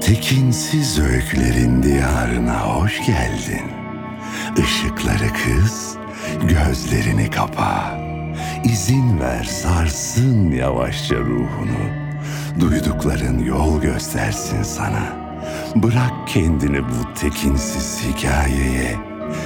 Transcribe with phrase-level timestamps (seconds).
[0.00, 3.64] Tekinsiz öykülerin diyarına hoş geldin.
[4.56, 5.96] Işıkları kız,
[6.48, 7.98] gözlerini kapa.
[8.64, 12.08] İzin ver sarsın yavaşça ruhunu.
[12.60, 15.16] Duydukların yol göstersin sana.
[15.74, 18.96] Bırak kendini bu tekinsiz hikayeye.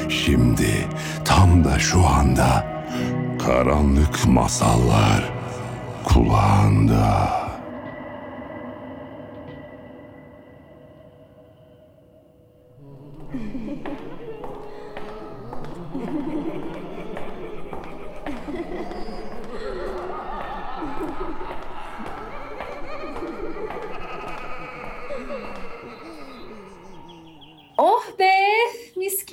[0.09, 0.89] Şimdi
[1.25, 2.67] tam da şu anda
[3.47, 5.33] karanlık masallar
[6.05, 7.42] kulağında.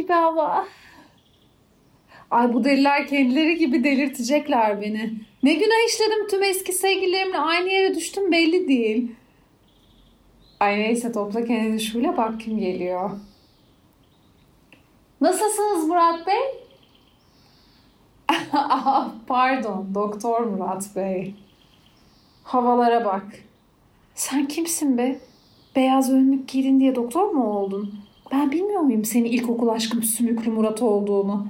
[0.09, 0.67] Gibi hava.
[2.31, 5.13] Ay bu deliler kendileri gibi delirtecekler beni.
[5.43, 9.11] Ne günah işledim tüm eski sevgililerimle aynı yere düştüm belli değil.
[10.59, 13.11] Ay neyse topla kendini şöyle bak kim geliyor.
[15.21, 16.39] Nasılsınız Murat Bey?
[19.27, 21.35] Pardon Doktor Murat Bey.
[22.43, 23.25] Havalara bak.
[24.15, 25.19] Sen kimsin be?
[25.75, 28.08] Beyaz önlük giydin diye doktor mu oldun?
[28.31, 31.47] Ben bilmiyor muyum senin ilkokul aşkım Sümüklü Murat olduğunu?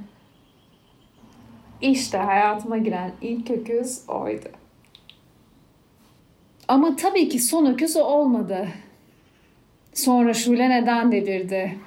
[1.81, 4.49] İşte hayatıma giren ilk öküz oydu.
[6.67, 8.67] Ama tabii ki son öküz o olmadı.
[9.93, 11.77] Sonra Şule neden delirdi?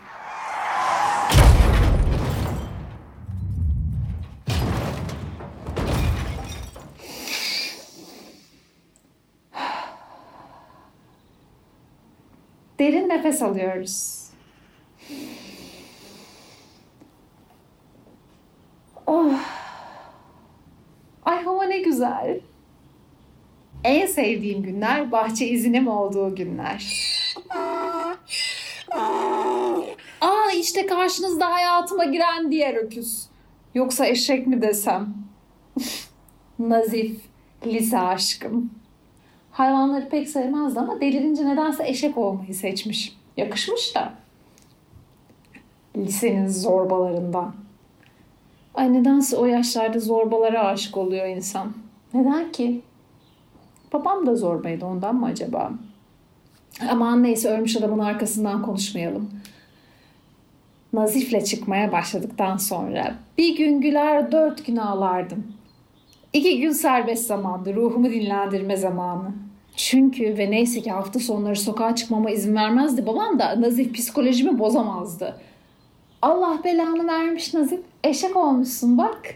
[12.79, 14.23] Derin nefes alıyoruz.
[19.07, 19.35] Oh.
[21.25, 22.41] Ay hava ne güzel.
[23.85, 26.93] En sevdiğim günler bahçe izinim olduğu günler.
[30.21, 33.27] Aa işte karşınızda hayatıma giren diğer öküz.
[33.75, 35.15] Yoksa eşek mi desem?
[36.59, 37.21] Nazif,
[37.67, 38.71] lise aşkım.
[39.51, 43.17] Hayvanları pek sevmezdi ama delirince nedense eşek olmayı seçmiş.
[43.37, 44.15] Yakışmış da.
[45.97, 47.55] Lisenin zorbalarından.
[48.75, 51.73] Ay nedense o yaşlarda zorbalara aşık oluyor insan.
[52.15, 52.81] Neden ki?
[53.93, 55.73] Babam da zorbaydı ondan mı acaba?
[56.91, 59.31] Aman neyse ölmüş adamın arkasından konuşmayalım.
[60.93, 65.47] Nazif'le çıkmaya başladıktan sonra bir gün güler dört gün ağlardım.
[66.33, 69.33] İki gün serbest zamandı, ruhumu dinlendirme zamanı.
[69.77, 75.37] Çünkü ve neyse ki hafta sonları sokağa çıkmama izin vermezdi babam da Nazif psikolojimi bozamazdı.
[76.23, 77.81] Allah belanı vermiş Nazif.
[78.05, 79.35] Eşek olmuşsun bak.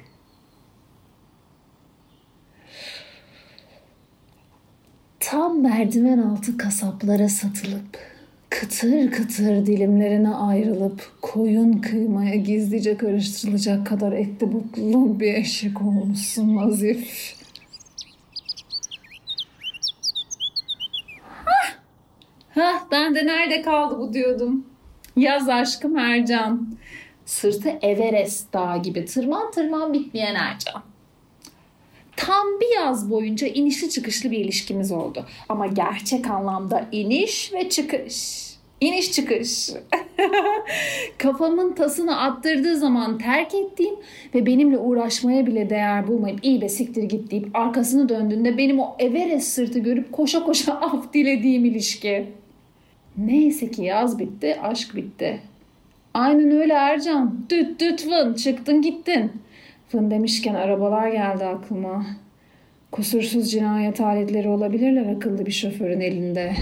[5.20, 7.98] Tam merdiven altı kasaplara satılıp
[8.50, 17.34] kıtır kıtır dilimlerine ayrılıp koyun kıymaya gizlice karıştırılacak kadar etli butlu bir eşek olmuşsun Nazif.
[21.44, 21.72] Hah,
[22.50, 24.66] hah ben de nerede kaldı bu diyordum.
[25.16, 26.76] Yaz aşkım Ercan.
[27.26, 30.82] Sırtı Everest dağı gibi tırman tırman bitmeyen Ercan.
[32.16, 35.26] Tam bir yaz boyunca inişli çıkışlı bir ilişkimiz oldu.
[35.48, 38.46] Ama gerçek anlamda iniş ve çıkış.
[38.80, 39.70] İniş çıkış.
[41.18, 43.94] Kafamın tasını attırdığı zaman terk ettiğim
[44.34, 48.96] ve benimle uğraşmaya bile değer bulmayıp iyi be siktir git deyip arkasını döndüğünde benim o
[48.98, 52.26] Everest sırtı görüp koşa koşa af dilediğim ilişki.
[53.16, 55.40] Neyse ki yaz bitti, aşk bitti.
[56.16, 57.46] Aynen öyle Ercan.
[57.50, 59.32] Düt düt vın çıktın gittin.
[59.88, 62.06] Fın demişken arabalar geldi aklıma.
[62.92, 66.56] Kusursuz cinayet aletleri olabilirler akıllı bir şoförün elinde.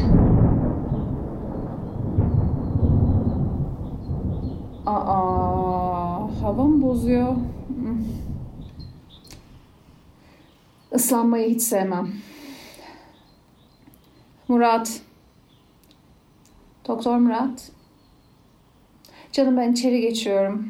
[4.86, 7.36] Aa, hava mı bozuyor?
[10.94, 12.08] Islanmayı hiç sevmem.
[14.48, 15.00] Murat.
[16.88, 17.73] Doktor Murat.
[19.34, 20.68] Canım ben içeri geçiyorum.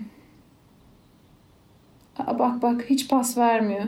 [2.18, 3.84] Aa, bak bak hiç pas vermiyor.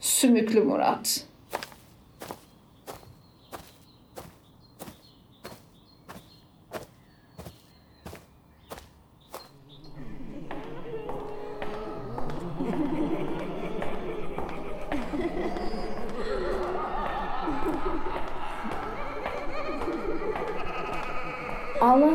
[0.00, 1.26] Sümüklü Murat.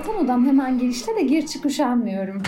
[0.05, 2.43] Allah'tan odam hemen girişte de gir çık üşenmiyorum.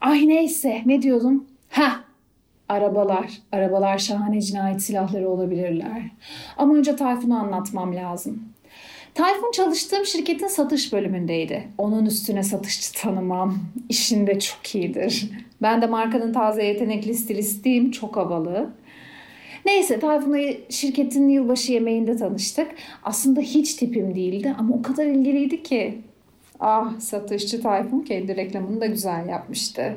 [0.00, 1.46] Ay neyse ne diyordum?
[1.70, 2.04] Ha
[2.68, 6.02] Arabalar, arabalar şahane cinayet silahları olabilirler.
[6.56, 8.42] Ama önce Tayfun'u anlatmam lazım.
[9.14, 11.68] Tayfun çalıştığım şirketin satış bölümündeydi.
[11.78, 13.58] Onun üstüne satışçı tanımam.
[13.88, 15.30] İşinde çok iyidir.
[15.62, 17.90] Ben de markanın taze yetenekli stilistiyim.
[17.90, 18.70] Çok havalı.
[19.66, 20.38] Neyse Tayfun'la
[20.68, 22.70] şirketin yılbaşı yemeğinde tanıştık.
[23.04, 25.98] Aslında hiç tipim değildi ama o kadar ilgiliydi ki.
[26.60, 29.96] Ah satışçı Tayfun kendi reklamını da güzel yapmıştı.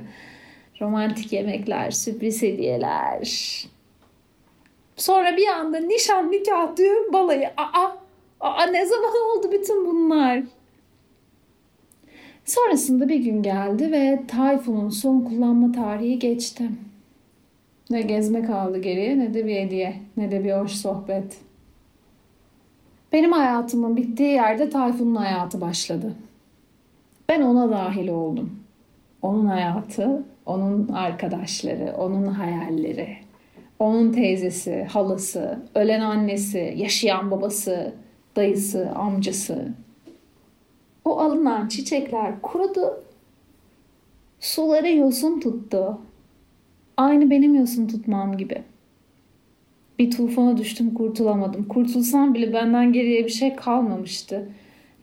[0.82, 3.66] Romantik yemekler, sürpriz hediyeler.
[4.96, 7.50] Sonra bir anda nişan, nikah, düğün, balayı.
[7.58, 7.92] Aa,
[8.40, 10.44] aa ne zaman oldu bütün bunlar?
[12.46, 16.64] Sonrasında bir gün geldi ve Tayfun'un son kullanma tarihi geçti.
[17.92, 21.38] Ne gezme kaldı geriye ne de bir hediye ne de bir hoş sohbet.
[23.14, 26.16] Benim hayatımın bittiği yerde Tayfun'un hayatı başladı.
[27.30, 28.60] Ben ona dahil oldum.
[29.22, 33.18] Onun hayatı, onun arkadaşları, onun hayalleri,
[33.80, 37.96] onun teyzesi, halası, ölen annesi, yaşayan babası,
[38.36, 39.68] dayısı, amcası.
[41.06, 43.04] O alınan çiçekler kurudu.
[44.40, 45.98] Suları yosun tuttu.
[47.02, 48.64] Aynı benim yosun tutmam gibi.
[50.00, 51.68] Bir tufana düştüm kurtulamadım.
[51.68, 54.50] Kurtulsam bile benden geriye bir şey kalmamıştı.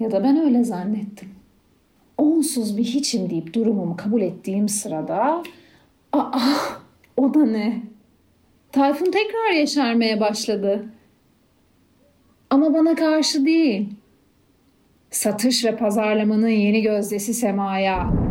[0.00, 1.28] Ya da ben öyle zannettim.
[2.18, 5.42] Onsuz bir hiçim deyip durumumu kabul ettiğim sırada
[6.12, 6.40] aa
[7.16, 7.82] o da ne?
[8.72, 10.84] Tayfun tekrar yaşarmaya başladı.
[12.50, 13.88] Ama bana karşı değil.
[15.10, 18.27] Satış ve pazarlamanın yeni gözdesi Sema'ya.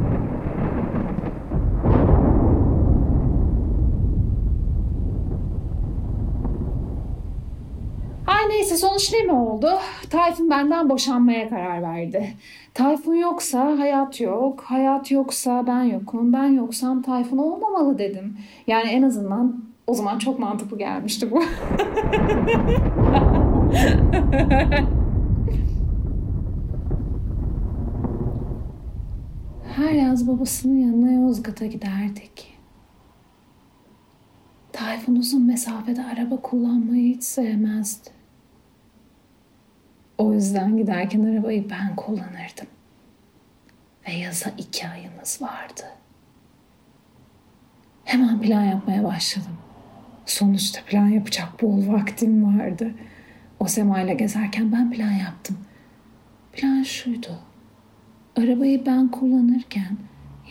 [8.78, 9.70] Sonuç ne mi oldu?
[10.10, 12.34] Tayfun benden boşanmaya karar verdi.
[12.74, 18.38] Tayfun yoksa hayat yok, hayat yoksa ben yokum, ben yoksam Tayfun olmamalı dedim.
[18.68, 21.44] Yani en azından o zaman çok mantıklı gelmişti bu.
[29.76, 32.58] Her yaz babasının yanına Yozgat'a giderdik.
[34.72, 38.17] Tayfun uzun mesafede araba kullanmayı hiç sevmezdi.
[40.18, 42.68] O yüzden giderken arabayı ben kullanırdım.
[44.08, 45.84] Ve yaza iki ayımız vardı.
[48.04, 49.58] Hemen plan yapmaya başladım.
[50.26, 52.92] Sonuçta plan yapacak bol vaktim vardı.
[53.60, 55.58] O semayla gezerken ben plan yaptım.
[56.54, 57.40] Plan şuydu.
[58.38, 59.98] Arabayı ben kullanırken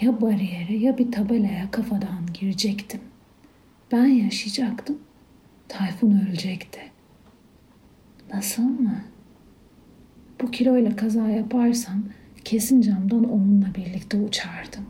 [0.01, 3.01] ya bariyere ya bir tabelaya kafadan girecektim.
[3.93, 4.99] Ben yaşayacaktım.
[5.69, 6.81] Tayfun ölecekti.
[8.35, 9.05] Nasıl mı?
[10.43, 12.03] Bu kiloyla kaza yaparsam
[12.45, 14.85] kesin camdan onunla birlikte uçardım.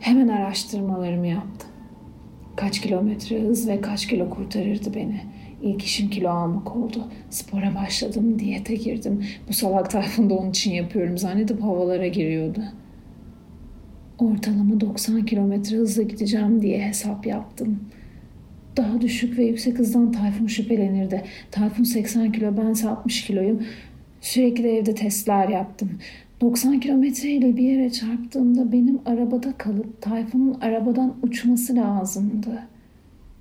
[0.00, 1.70] Hemen araştırmalarımı yaptım.
[2.56, 5.20] Kaç kilometre hız ve kaç kilo kurtarırdı beni.
[5.62, 7.08] İlk işim kilo almak oldu.
[7.30, 9.24] Spora başladım, diyete girdim.
[9.48, 12.60] Bu salak Tayfun da onun için yapıyorum zannedip havalara giriyordu.
[14.18, 17.80] Ortalama 90 kilometre hızla gideceğim diye hesap yaptım
[18.76, 21.22] daha düşük ve yüksek hızdan Tayfun şüphelenirdi.
[21.50, 23.62] Tayfun 80 kilo, ben 60 kiloyum.
[24.20, 25.90] Sürekli evde testler yaptım.
[26.40, 32.62] 90 kilometre ile bir yere çarptığımda benim arabada kalıp Tayfun'un arabadan uçması lazımdı.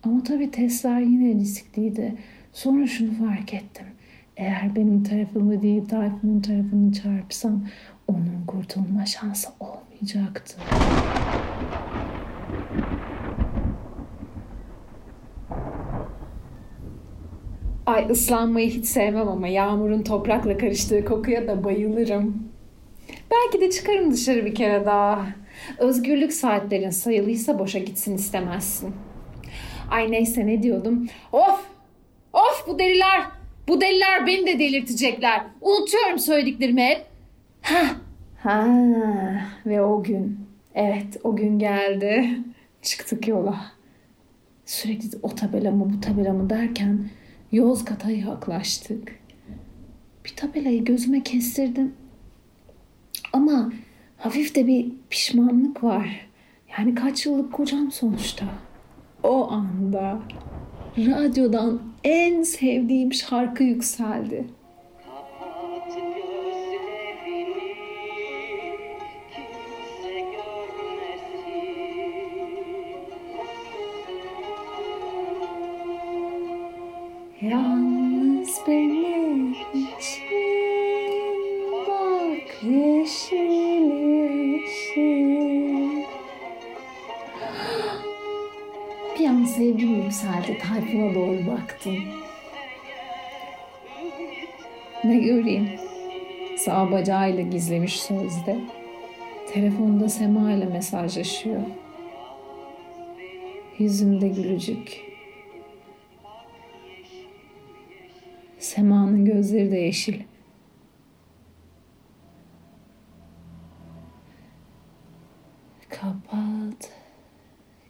[0.04, 2.14] Ama tabii testler yine riskliydi.
[2.54, 3.86] Sonra şunu fark ettim.
[4.38, 7.66] Eğer benim tarafımı değil Tayfun'un tarafını çarpsam
[8.08, 10.56] onun kurtulma şansı olmayacaktı.
[17.86, 22.50] Ay ıslanmayı hiç sevmem ama yağmurun toprakla karıştığı kokuya da bayılırım.
[23.32, 25.26] Belki de çıkarım dışarı bir kere daha.
[25.78, 28.96] Özgürlük saatlerin sayılıysa boşa gitsin istemezsin.
[29.92, 31.08] Ay neyse ne diyordum.
[31.32, 31.66] Of!
[32.34, 33.22] Of bu deliler!
[33.68, 35.42] Bu deliler beni de delirtecekler.
[35.62, 37.06] Unutuyorum söylediklerimi hep.
[37.62, 37.84] Ha,
[38.44, 38.68] ha
[39.66, 40.40] ve o gün.
[40.76, 42.40] Evet o gün geldi.
[42.82, 43.56] Çıktık yola.
[44.66, 47.10] Sürekli o tabela mı bu tabela mı derken
[47.54, 49.20] Yozgat'a yaklaştık.
[50.26, 51.94] Bir tabelayı gözüme kestirdim.
[53.34, 53.74] Ama
[54.18, 56.28] hafif de bir pişmanlık var.
[56.78, 58.46] Yani kaç yıllık kocam sonuçta.
[59.24, 60.20] O anda
[60.98, 64.48] radyodan en sevdiğim şarkı yükseldi.
[78.68, 80.24] Benim için
[81.88, 83.92] bak yeşil
[84.62, 85.34] yeşil.
[89.58, 90.58] sevgim yükseldi.
[90.58, 91.96] Tayfun'a doğru baktım.
[95.04, 95.70] Ne göreyim?
[96.58, 98.58] Sağ bacağıyla gizlemiş sözde.
[99.54, 101.62] Telefonda Sema ile mesajlaşıyor.
[103.78, 105.13] Yüzünde gülücük.
[108.64, 110.22] Sema'nın gözleri de yeşil.
[115.90, 116.92] Kapat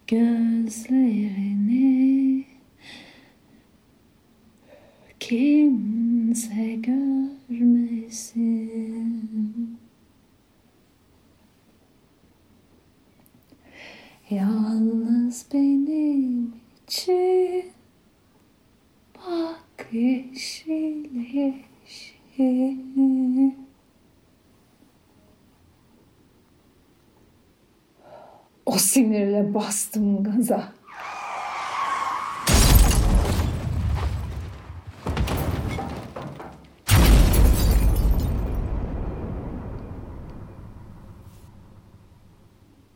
[0.06, 1.24] gözlerini
[5.20, 7.84] kimse görmesin.
[14.30, 16.52] Yalnız benim
[16.86, 17.64] için
[19.16, 21.64] bak yeşil yeşil.
[28.66, 30.72] O sinirle bastım gaza.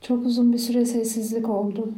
[0.00, 1.92] Çok uzun bir süre sessizlik oldu.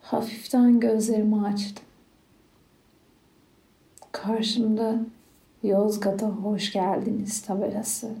[0.00, 1.84] Hafiften gözlerimi açtım.
[4.12, 5.00] Karşımda
[5.62, 8.16] Yozgat'a hoş geldiniz tabelası.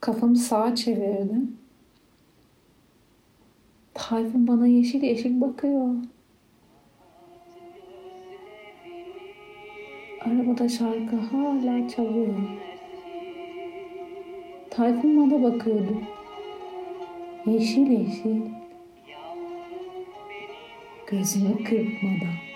[0.00, 1.56] Kafamı sağa çevirdim.
[3.94, 5.94] Tayfun bana yeşil yeşil bakıyor.
[10.20, 12.34] Arabada şarkı hala çalıyor.
[14.70, 16.02] Tayfun bana bakıyordu.
[17.46, 18.40] Yeşil yeşil.
[21.06, 22.49] Gözümü kırpmadan.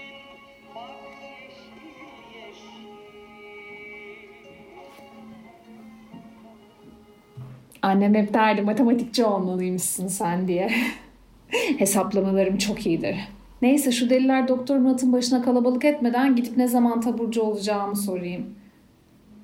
[7.84, 10.70] Annem hep derdi matematikçi olmalıymışsın sen diye.
[11.78, 13.16] Hesaplamalarım çok iyidir.
[13.62, 18.54] Neyse şu deliler doktor Murat'ın başına kalabalık etmeden gidip ne zaman taburcu olacağımı sorayım.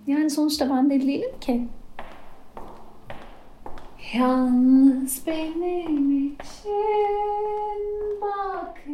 [0.06, 1.66] Yani sonuçta ben deli değilim ki.
[4.14, 8.85] Yalnız benim için bak